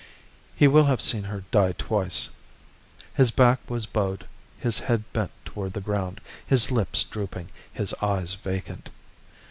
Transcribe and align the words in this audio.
He 0.55 0.67
will 0.67 0.85
have 0.85 0.99
seen 0.99 1.25
her 1.25 1.43
die 1.51 1.73
twice. 1.73 2.29
His 3.13 3.29
back 3.29 3.59
was 3.69 3.85
bowed, 3.85 4.25
his 4.57 4.79
head 4.79 5.03
bent 5.13 5.29
toward 5.45 5.73
the 5.73 5.79
ground, 5.79 6.21
his 6.43 6.71
lips 6.71 7.03
drooping, 7.03 7.49
his 7.71 7.93
eyes 8.01 8.33
vacant. 8.33 8.89